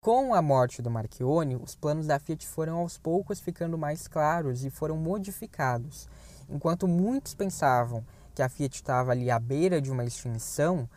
[0.01, 4.65] com a morte do Marchione, os planos da Fiat foram aos poucos ficando mais claros
[4.65, 6.09] e foram modificados.
[6.49, 10.89] Enquanto muitos pensavam que a Fiat estava ali à beira de uma extinção,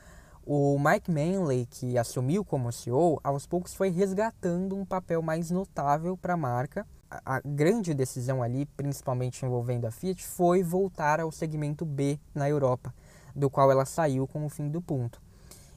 [0.46, 6.16] o Mike Manley, que assumiu como CEO, aos poucos foi resgatando um papel mais notável
[6.16, 6.87] para a marca.
[7.24, 12.92] A grande decisão ali, principalmente envolvendo a Fiat, foi voltar ao segmento B na Europa,
[13.35, 15.22] do qual ela saiu com o fim do ponto.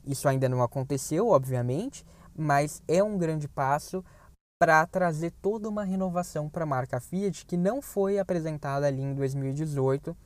[0.05, 4.03] Isso ainda não aconteceu, obviamente, mas é um grande passo
[4.59, 9.13] para trazer toda uma renovação para a marca Fiat que não foi apresentada ali em
[9.13, 10.17] 2018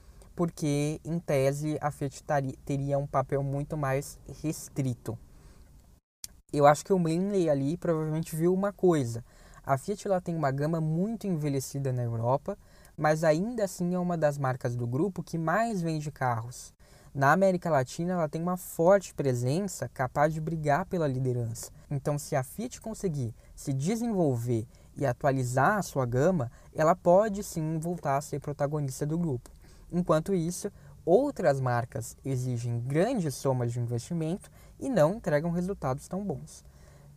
[0.42, 2.24] porque em tese a Fiat
[2.66, 5.16] teria um papel muito mais restrito.
[6.52, 9.24] Eu acho que o Manley ali provavelmente viu uma coisa.
[9.64, 12.58] A Fiat ela tem uma gama muito envelhecida na Europa,
[12.98, 16.74] mas ainda assim é uma das marcas do grupo que mais vende carros.
[17.14, 21.70] Na América Latina, ela tem uma forte presença capaz de brigar pela liderança.
[21.88, 24.66] Então, se a Fiat conseguir se desenvolver
[24.98, 29.52] e atualizar a sua gama, ela pode sim voltar a ser protagonista do grupo.
[29.92, 30.72] Enquanto isso,
[31.06, 34.50] outras marcas exigem grandes somas de investimento
[34.80, 36.64] e não entregam resultados tão bons.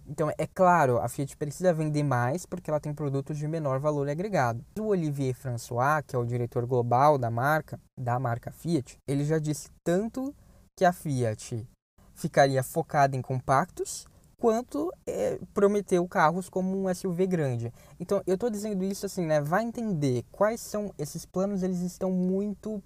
[0.07, 4.09] Então, é claro, a Fiat precisa vender mais porque ela tem produtos de menor valor
[4.09, 4.63] agregado.
[4.79, 9.39] O Olivier François, que é o diretor global da marca, da marca Fiat, ele já
[9.39, 10.35] disse tanto
[10.77, 11.67] que a Fiat
[12.15, 14.07] ficaria focada em compactos
[14.45, 17.73] quanto é, prometeu carros como um SUV grande.
[17.99, 19.41] Então, eu estou dizendo isso assim, né?
[19.41, 22.83] Vai entender quais são esses planos, eles estão muito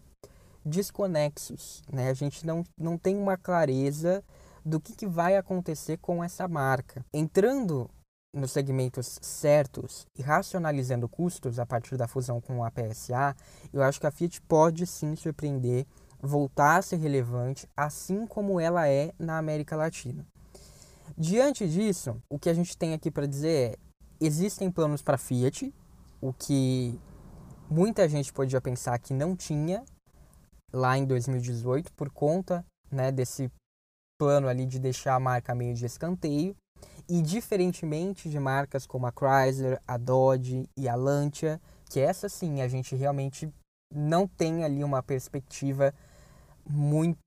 [0.64, 2.10] desconexos, né?
[2.10, 4.22] A gente não, não tem uma clareza
[4.64, 7.04] do que, que vai acontecer com essa marca.
[7.12, 7.90] Entrando
[8.32, 13.34] nos segmentos certos e racionalizando custos a partir da fusão com a PSA,
[13.72, 15.88] eu acho que a Fiat pode sim surpreender,
[16.22, 20.24] voltar a ser relevante, assim como ela é na América Latina.
[21.16, 23.76] Diante disso, o que a gente tem aqui para dizer é:
[24.20, 25.72] existem planos para Fiat,
[26.20, 26.98] o que
[27.70, 29.84] muita gente podia pensar que não tinha
[30.72, 33.50] lá em 2018 por conta né, desse
[34.18, 36.54] plano ali de deixar a marca meio de escanteio.
[37.08, 42.60] E diferentemente de marcas como a Chrysler, a Dodge e a Lancia, que essa sim
[42.60, 43.50] a gente realmente
[43.94, 45.94] não tem ali uma perspectiva
[46.68, 47.18] muito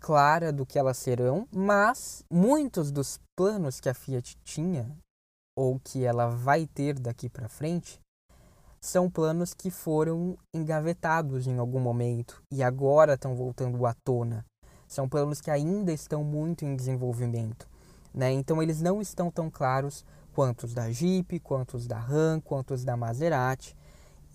[0.00, 4.94] clara do que elas serão, mas muitos dos planos que a Fiat tinha
[5.56, 8.00] ou que ela vai ter daqui para frente
[8.80, 14.44] são planos que foram engavetados em algum momento e agora estão voltando à tona.
[14.86, 17.68] São planos que ainda estão muito em desenvolvimento.
[18.14, 18.32] Né?
[18.32, 22.74] Então eles não estão tão claros quanto os da Jeep, quanto os da Ram, quanto
[22.74, 23.74] os da Maserati.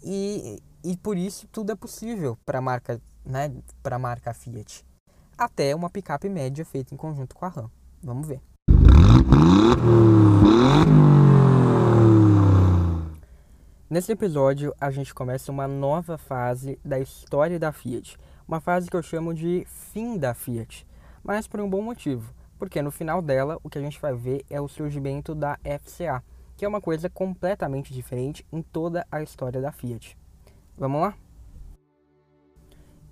[0.03, 4.85] E, e por isso tudo é possível para a marca, né, para marca Fiat.
[5.41, 7.71] Até uma picape média feita em conjunto com a Ram.
[8.03, 8.39] Vamos ver.
[13.89, 18.19] Nesse episódio, a gente começa uma nova fase da história da Fiat.
[18.47, 20.85] Uma fase que eu chamo de fim da Fiat.
[21.23, 22.31] Mas por um bom motivo.
[22.59, 26.23] Porque no final dela, o que a gente vai ver é o surgimento da FCA,
[26.55, 30.15] que é uma coisa completamente diferente em toda a história da Fiat.
[30.77, 31.15] Vamos lá?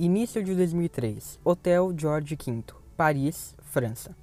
[0.01, 2.63] Início de 2003, Hotel George V,
[2.95, 4.15] Paris, França.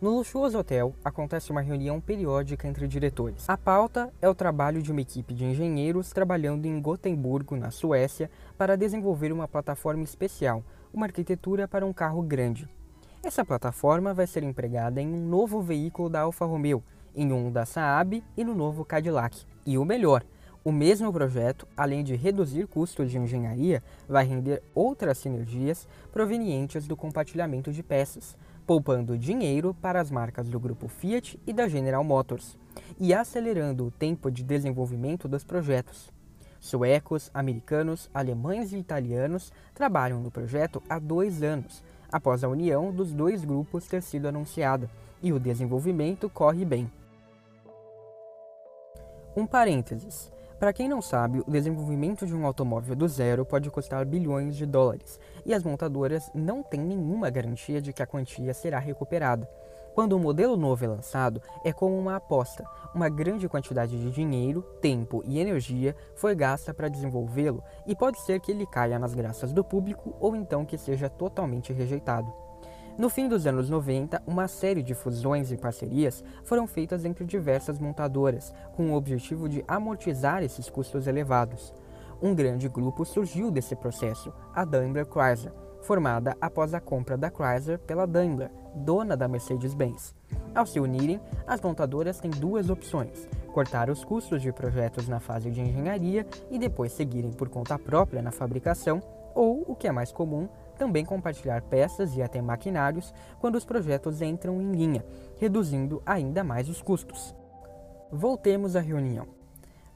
[0.00, 3.48] No luxuoso hotel, acontece uma reunião periódica entre diretores.
[3.48, 8.28] A pauta é o trabalho de uma equipe de engenheiros trabalhando em Gotemburgo, na Suécia,
[8.58, 12.68] para desenvolver uma plataforma especial, uma arquitetura para um carro grande.
[13.22, 16.82] Essa plataforma vai ser empregada em um novo veículo da Alfa Romeo,
[17.14, 19.44] em um da Saab e no novo Cadillac.
[19.64, 20.24] E o melhor,
[20.64, 26.96] o mesmo projeto, além de reduzir custos de engenharia, vai render outras sinergias provenientes do
[26.96, 32.56] compartilhamento de peças, poupando dinheiro para as marcas do grupo Fiat e da General Motors,
[33.00, 36.12] e acelerando o tempo de desenvolvimento dos projetos.
[36.60, 43.12] Suecos, americanos, alemães e italianos trabalham no projeto há dois anos, após a união dos
[43.12, 44.88] dois grupos ter sido anunciada,
[45.20, 46.88] e o desenvolvimento corre bem.
[49.36, 50.30] Um parênteses.
[50.62, 54.64] Para quem não sabe, o desenvolvimento de um automóvel do zero pode custar bilhões de
[54.64, 59.50] dólares, e as montadoras não têm nenhuma garantia de que a quantia será recuperada.
[59.92, 62.64] Quando um modelo novo é lançado, é como uma aposta.
[62.94, 68.38] Uma grande quantidade de dinheiro, tempo e energia foi gasta para desenvolvê-lo e pode ser
[68.38, 72.41] que ele caia nas graças do público ou então que seja totalmente rejeitado.
[72.98, 77.78] No fim dos anos 90, uma série de fusões e parcerias foram feitas entre diversas
[77.78, 81.72] montadoras, com o objetivo de amortizar esses custos elevados.
[82.20, 87.78] Um grande grupo surgiu desse processo, a Daimler Chrysler, formada após a compra da Chrysler
[87.78, 90.14] pela Daimler, dona da Mercedes-Benz.
[90.54, 95.50] Ao se unirem, as montadoras têm duas opções: cortar os custos de projetos na fase
[95.50, 99.02] de engenharia e depois seguirem por conta própria na fabricação,
[99.34, 100.46] ou, o que é mais comum,
[100.82, 105.06] também compartilhar peças e até maquinários quando os projetos entram em linha,
[105.38, 107.32] reduzindo ainda mais os custos.
[108.10, 109.28] Voltemos à reunião.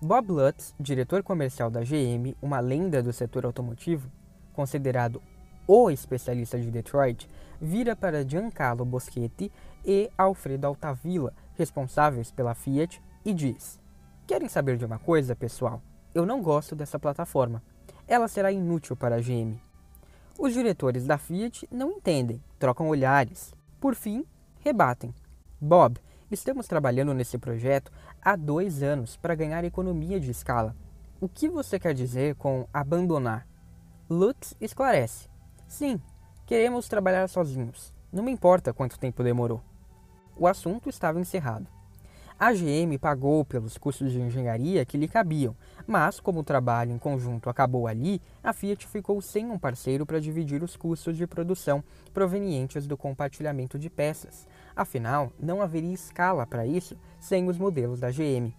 [0.00, 4.08] Bob Lutz, diretor comercial da GM, uma lenda do setor automotivo,
[4.52, 5.20] considerado
[5.66, 7.28] o especialista de Detroit,
[7.60, 9.50] vira para Giancarlo Boschetti
[9.84, 13.80] e Alfredo Altavilla, responsáveis pela Fiat, e diz:
[14.24, 15.82] Querem saber de uma coisa, pessoal?
[16.14, 17.60] Eu não gosto dessa plataforma.
[18.06, 19.65] Ela será inútil para a GM.
[20.38, 23.54] Os diretores da Fiat não entendem, trocam olhares.
[23.80, 24.22] Por fim,
[24.60, 25.14] rebatem.
[25.58, 25.98] Bob,
[26.30, 30.76] estamos trabalhando nesse projeto há dois anos para ganhar economia de escala.
[31.18, 33.48] O que você quer dizer com abandonar?
[34.10, 35.26] Lutz esclarece.
[35.66, 35.98] Sim,
[36.44, 37.94] queremos trabalhar sozinhos.
[38.12, 39.62] Não me importa quanto tempo demorou.
[40.36, 41.66] O assunto estava encerrado.
[42.38, 45.56] A GM pagou pelos custos de engenharia que lhe cabiam,
[45.86, 50.20] mas como o trabalho em conjunto acabou ali, a Fiat ficou sem um parceiro para
[50.20, 51.82] dividir os custos de produção
[52.12, 54.46] provenientes do compartilhamento de peças.
[54.76, 58.52] Afinal, não haveria escala para isso sem os modelos da GM.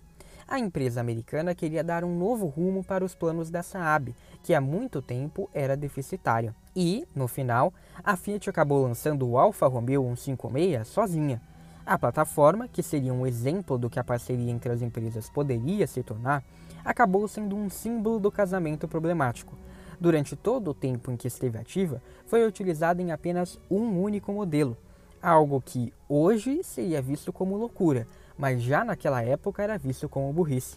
[0.48, 4.62] A empresa americana queria dar um novo rumo para os planos da Saab, que há
[4.62, 6.56] muito tempo era deficitária.
[6.76, 7.72] E, no final,
[8.04, 11.40] a Fiat acabou lançando o Alfa Romeo 156 sozinha.
[11.88, 16.04] A plataforma, que seria um exemplo do que a parceria entre as empresas poderia se
[16.04, 16.44] tornar,
[16.84, 19.58] acabou sendo um símbolo do casamento problemático.
[19.98, 24.76] Durante todo o tempo em que esteve ativa, foi utilizada em apenas um único modelo,
[25.22, 28.06] algo que hoje seria visto como loucura,
[28.38, 30.76] mas já naquela época era visto como burrice.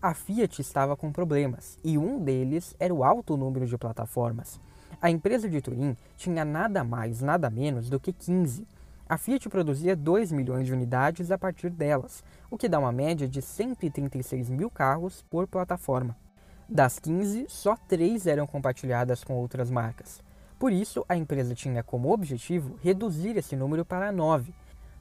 [0.00, 4.60] A Fiat estava com problemas, e um deles era o alto número de plataformas.
[5.00, 8.66] A empresa de Turim tinha nada mais, nada menos do que 15.
[9.06, 13.28] A Fiat produzia 2 milhões de unidades a partir delas, o que dá uma média
[13.28, 16.16] de 136 mil carros por plataforma.
[16.66, 20.22] Das 15, só 3 eram compartilhadas com outras marcas.
[20.58, 24.54] Por isso, a empresa tinha como objetivo reduzir esse número para 9,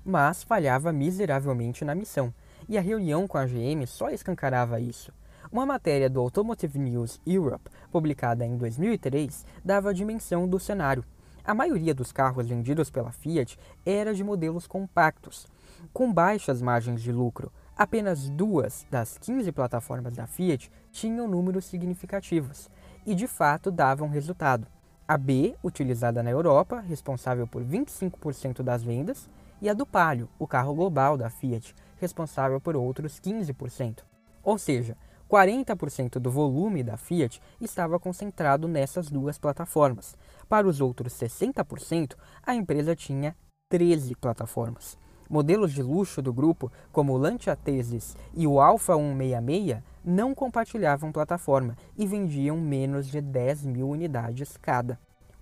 [0.04, 2.34] mas falhava miseravelmente na missão,
[2.68, 5.14] e a reunião com a GM só escancarava isso.
[5.50, 11.06] Uma matéria do Automotive News Europe, publicada em 2003, dava a dimensão do cenário.
[11.46, 15.46] A maioria dos carros vendidos pela Fiat era de modelos compactos,
[15.92, 17.52] com baixas margens de lucro.
[17.76, 22.70] Apenas duas das 15 plataformas da Fiat tinham números significativos
[23.06, 24.66] e de fato davam resultado.
[25.06, 29.30] A B, utilizada na Europa, responsável por 25% das vendas,
[29.62, 34.00] e a do Palio, o carro global da Fiat, responsável por outros 15%.
[34.42, 34.96] Ou seja,
[35.30, 40.16] 40% do volume da Fiat estava concentrado nessas duas plataformas.
[40.48, 43.36] Para os outros 60%, a empresa tinha
[43.70, 44.98] 13 plataformas.
[45.30, 51.12] Modelos de luxo do grupo, como o Lancia Thesis e o Alfa 166, não compartilhavam
[51.12, 55.00] plataforma e vendiam menos de 10 mil unidades cada.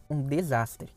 [0.10, 0.94] Um desastre.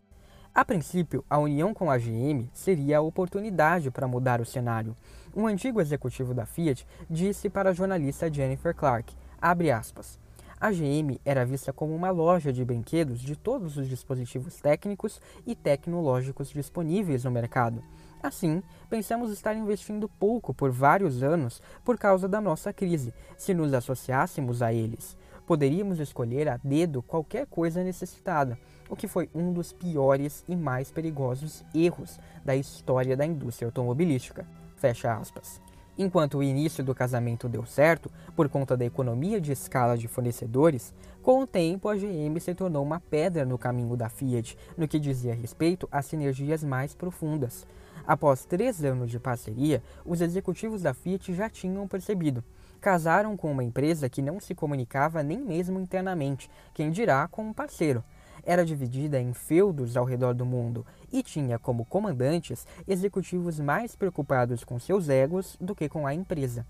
[0.55, 4.97] A princípio, a união com a GM seria a oportunidade para mudar o cenário.
[5.35, 10.21] Um antigo executivo da Fiat disse para a jornalista Jennifer Clark, aspas,
[10.65, 15.55] a GM era vista como uma loja de brinquedos de todos os dispositivos técnicos e
[15.55, 17.85] tecnológicos disponíveis no mercado.
[18.23, 23.75] Assim, pensamos estar investindo pouco por vários anos por causa da nossa crise, se nos
[23.75, 25.19] associássemos a eles.
[25.47, 28.59] Poderíamos escolher a dedo qualquer coisa necessitada,
[28.89, 34.47] o que foi um dos piores e mais perigosos erros da história da indústria automobilística.
[34.77, 35.61] Fecha aspas.
[35.97, 40.93] Enquanto o início do casamento deu certo, por conta da economia de escala de fornecedores,
[41.23, 44.99] com o tempo a GM se tornou uma pedra no caminho da Fiat, no que
[44.99, 47.65] dizia respeito a sinergias mais profundas.
[48.05, 52.43] Após três anos de parceria, os executivos da Fiat já tinham percebido.
[52.81, 57.53] Casaram com uma empresa que não se comunicava nem mesmo internamente, quem dirá com um
[57.53, 58.05] parceiro
[58.45, 64.65] era dividida em feudos ao redor do mundo e tinha como comandantes executivos mais preocupados
[64.65, 66.67] com seus egos do que com a empresa.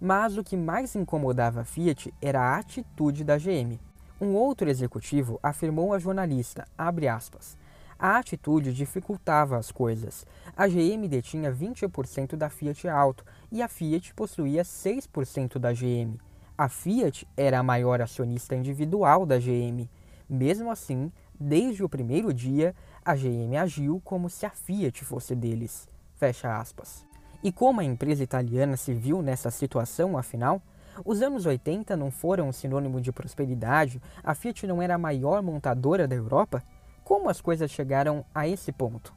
[0.00, 3.78] Mas o que mais incomodava a Fiat era a atitude da GM.
[4.20, 7.56] Um outro executivo afirmou à jornalista, aspas,
[7.98, 10.24] a atitude dificultava as coisas.
[10.56, 16.16] A GM detinha 20% da Fiat Auto e a Fiat possuía 6% da GM.
[16.56, 19.88] A Fiat era a maior acionista individual da GM
[20.28, 22.74] mesmo assim, desde o primeiro dia,
[23.04, 25.88] a GM agiu como se a Fiat fosse deles.
[26.16, 27.06] Fecha aspas.
[27.42, 30.60] E como a empresa italiana se viu nessa situação, afinal?
[31.04, 34.02] Os anos 80 não foram um sinônimo de prosperidade?
[34.22, 36.62] A Fiat não era a maior montadora da Europa?
[37.04, 39.14] Como as coisas chegaram a esse ponto?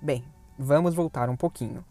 [0.00, 0.24] Bem,
[0.58, 1.84] vamos voltar um pouquinho.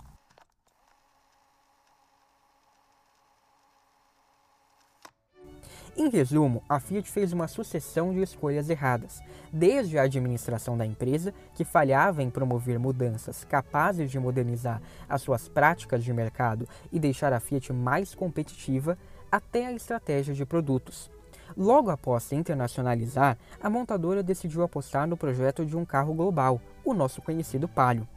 [5.99, 9.21] Em resumo, a Fiat fez uma sucessão de escolhas erradas,
[9.51, 15.49] desde a administração da empresa, que falhava em promover mudanças capazes de modernizar as suas
[15.49, 18.97] práticas de mercado e deixar a Fiat mais competitiva,
[19.29, 21.11] até a estratégia de produtos.
[21.57, 26.93] Logo após se internacionalizar, a montadora decidiu apostar no projeto de um carro global, o
[26.93, 28.07] nosso conhecido Palio.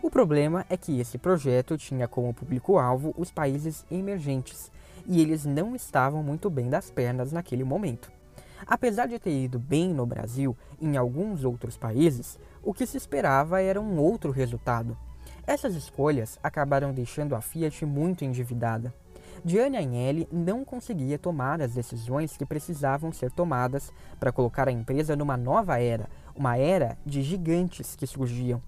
[0.00, 4.70] O problema é que esse projeto tinha como público-alvo os países emergentes,
[5.06, 8.10] e eles não estavam muito bem das pernas naquele momento.
[8.66, 12.96] Apesar de ter ido bem no Brasil e em alguns outros países, o que se
[12.96, 14.96] esperava era um outro resultado.
[15.46, 18.94] Essas escolhas acabaram deixando a Fiat muito endividada.
[19.44, 25.16] Gianni Agnelli não conseguia tomar as decisões que precisavam ser tomadas para colocar a empresa
[25.16, 28.62] numa nova era, uma era de gigantes que surgiam.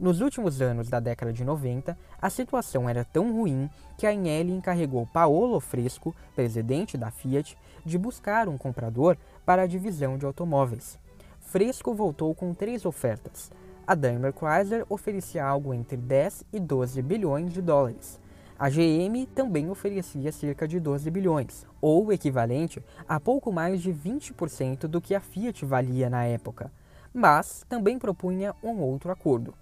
[0.00, 4.50] Nos últimos anos da década de 90, a situação era tão ruim que a Agnelli
[4.50, 10.98] encarregou Paolo Fresco, presidente da Fiat, de buscar um comprador para a divisão de automóveis.
[11.38, 13.52] Fresco voltou com três ofertas.
[13.86, 18.18] A Daimler Chrysler oferecia algo entre 10 e 12 bilhões de dólares.
[18.58, 23.92] A GM também oferecia cerca de 12 bilhões, ou o equivalente a pouco mais de
[23.92, 26.72] 20% do que a Fiat valia na época,
[27.12, 29.52] mas também propunha um outro acordo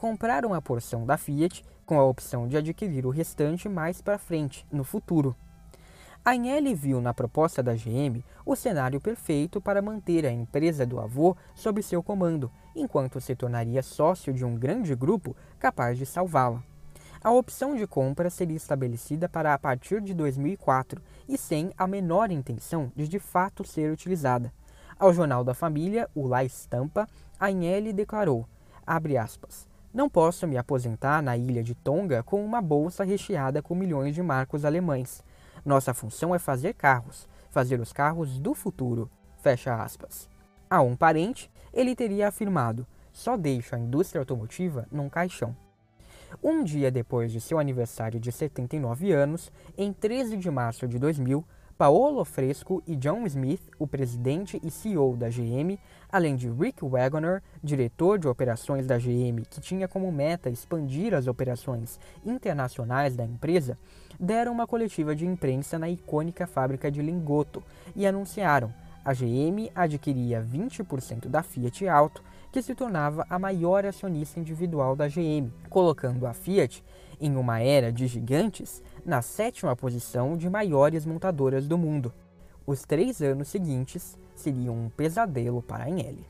[0.00, 4.66] compraram a porção da Fiat com a opção de adquirir o restante mais para frente,
[4.72, 5.36] no futuro.
[6.24, 10.98] A Agnelli viu na proposta da GM o cenário perfeito para manter a empresa do
[10.98, 16.62] avô sob seu comando, enquanto se tornaria sócio de um grande grupo capaz de salvá-la.
[17.22, 22.30] A opção de compra seria estabelecida para a partir de 2004 e sem a menor
[22.30, 24.50] intenção de de fato ser utilizada.
[24.98, 27.06] Ao Jornal da Família, o La Estampa,
[27.38, 28.48] a Agnelli declarou,
[28.86, 34.14] aspas, não posso me aposentar na ilha de Tonga com uma bolsa recheada com milhões
[34.14, 35.24] de marcos alemães.
[35.64, 39.10] Nossa função é fazer carros, fazer os carros do futuro.
[39.42, 40.28] Fecha aspas.
[40.68, 45.56] A um parente, ele teria afirmado: só deixo a indústria automotiva num caixão.
[46.40, 51.44] Um dia depois de seu aniversário de 79 anos, em 13 de março de 2000,
[51.80, 55.78] Paolo Fresco e John Smith, o presidente e CEO da GM,
[56.12, 61.26] além de Rick Wagoner, diretor de operações da GM, que tinha como meta expandir as
[61.26, 63.78] operações internacionais da empresa,
[64.20, 67.62] deram uma coletiva de imprensa na icônica fábrica de Lingoto
[67.96, 72.22] e anunciaram a GM adquiria 20% da Fiat Auto,
[72.52, 76.84] que se tornava a maior acionista individual da GM, colocando a Fiat,
[77.20, 82.14] em uma era de gigantes, na sétima posição de maiores montadoras do mundo.
[82.64, 86.24] Os três anos seguintes seriam um pesadelo para a Agnelli.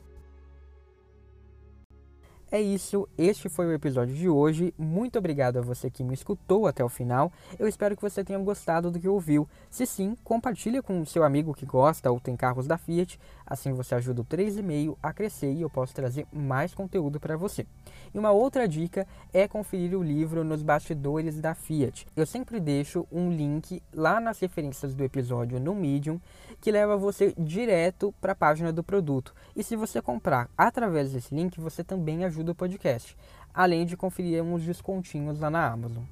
[2.53, 4.73] É isso, este foi o episódio de hoje.
[4.77, 7.31] Muito obrigado a você que me escutou até o final.
[7.57, 9.47] Eu espero que você tenha gostado do que ouviu.
[9.69, 13.17] Se sim, compartilhe com seu amigo que gosta ou tem carros da Fiat.
[13.45, 17.65] Assim você ajuda o 3,5 a crescer e eu posso trazer mais conteúdo para você.
[18.13, 22.05] E uma outra dica é conferir o livro Nos Bastidores da Fiat.
[22.17, 26.19] Eu sempre deixo um link lá nas referências do episódio no Medium
[26.59, 29.33] que leva você direto para a página do produto.
[29.55, 33.15] E se você comprar através desse link, você também ajuda ajuda o podcast,
[33.53, 36.03] além de conferir uns descontinhos lá na Amazon.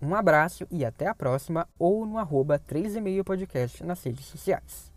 [0.00, 2.58] Um abraço e até a próxima ou no arroba
[3.24, 4.92] podcast nas redes sociais.